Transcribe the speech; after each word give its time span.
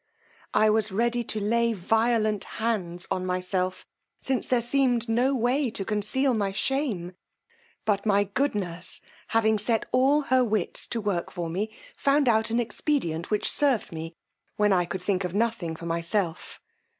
I 0.55 0.71
was 0.71 0.91
ready 0.91 1.23
to 1.25 1.39
lay 1.39 1.73
violent 1.73 2.43
hands 2.55 3.07
on 3.11 3.23
myself, 3.23 3.85
since 4.19 4.47
there 4.47 4.63
seemed 4.63 5.07
no 5.07 5.35
way 5.35 5.69
to 5.69 5.85
conceal 5.85 6.33
my 6.33 6.51
shame; 6.51 7.13
but 7.85 8.03
my 8.03 8.23
good 8.23 8.55
nurse 8.55 8.99
having 9.27 9.59
set 9.59 9.85
all 9.91 10.21
her 10.21 10.43
wits 10.43 10.87
to 10.87 10.99
work 11.01 11.31
for 11.31 11.51
me, 11.51 11.71
found 11.95 12.27
out 12.27 12.49
an 12.49 12.59
expedient 12.59 13.29
which 13.29 13.51
served 13.51 13.91
me, 13.91 14.15
when 14.55 14.73
I 14.73 14.85
could 14.85 15.03
think 15.03 15.23
of 15.23 15.35
nothing 15.35 15.75
for 15.75 15.85
myself. 15.85 16.59